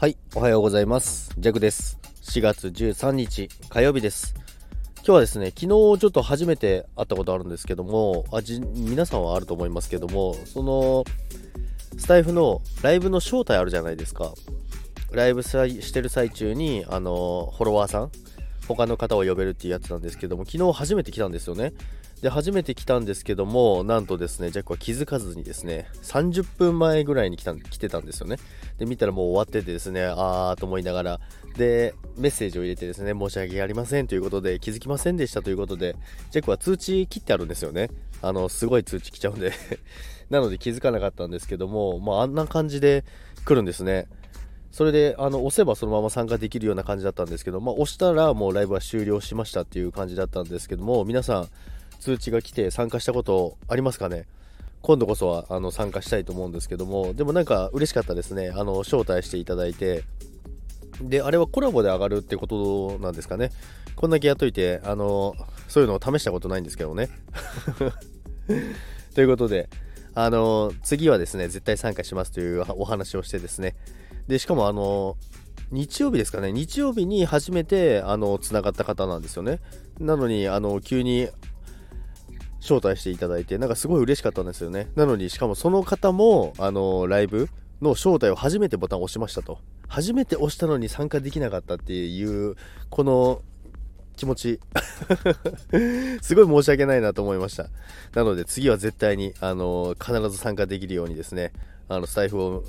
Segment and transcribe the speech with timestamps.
[0.00, 1.34] はい、おはようございます。
[1.38, 1.98] ジャクです。
[2.22, 4.32] 4月13日火曜日です。
[4.98, 11.02] 今日はですね、昨日ちょっと初めて会ったことあるんですけども、あじ皆さんはあると思いますけども、その
[11.98, 14.34] スタイフのライブの正体あるじゃないですか。
[15.10, 18.12] ライブしてる最中に、あの、フォロワーさん、
[18.74, 21.72] 他の方を呼べるっていうやつなんですけども、昨日初めて来たんですよね。
[22.22, 28.36] で、初めて来たんですけども、なんとですね、ジャックは気づかずにですね、30分前ぐらいに来た来てたんですよね。
[28.78, 31.20] で、見たらもう終わっててですね、あーと思いながら、
[31.56, 35.96] で、メッセージを入れてですね、申し訳ありませんということで、気づきませんでしたということで、
[36.30, 37.90] ジャックは通知切ってあるんですよね。
[38.20, 39.52] あの、すごい通知来ちゃうんで
[40.28, 43.04] なので気づかなかったんですけども、まあ、あんな感じで
[43.44, 44.08] 来るんですね。
[44.70, 51.48] それで、あの、押せばそのまま参加できるような感じだったんですけど、まあ、押したらもうライブは終了しましたっていう感じだったんですけども、皆さん、
[52.00, 54.26] 通知が来て参加したことありますかね？
[54.82, 58.52] 今度こそはあの参加したいと思うんですけども、でもなんか嬉しかったですね。
[58.54, 60.04] あの、招待していただいて、
[61.00, 63.50] で、あれはコラボで上がるってことなんですかね？
[63.96, 65.34] こんだけやっといて、あの、
[65.66, 67.08] そういうのを試したことないんですけどね。
[69.16, 69.68] ということで、
[70.14, 73.74] あの、次はですね、絶対参加しますというお話をしてですね。
[74.28, 75.16] で、しかもあの、
[75.70, 79.60] 日曜日ですかね、日曜日に初めて、あの、つながった方なんですよね。
[79.98, 81.28] なのに、あの、急に
[82.60, 84.88] 招待していただいて、なんかすごい嬉しかったんですよね。
[84.94, 87.48] なのに、しかもその方も、あの、ライブ
[87.82, 89.58] の招待を初めてボタンを押しましたと。
[89.88, 92.56] 初めて押したのに参加できなかったっていう、
[92.90, 93.42] この
[94.16, 94.60] 気持ち、
[96.20, 97.68] すごい申し訳ないなと思いました。
[98.14, 101.52] なので、次は絶対に、あの、必ず参加できるようにですね、
[101.88, 102.64] あの、スタイフを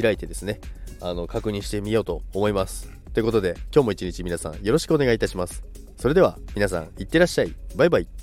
[0.00, 0.60] 開いてですね、
[1.02, 2.90] あの、確認してみようと思います。
[3.12, 5.62] ということで、今日も一日皆さんよろしくお願いいたします。
[5.96, 7.54] それでは、皆さん、いってらっしゃい。
[7.76, 8.21] バイバイ。